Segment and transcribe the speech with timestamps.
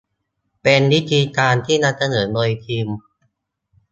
[0.61, 2.87] เป็นวิธีการที่นำเสนอโดยทีม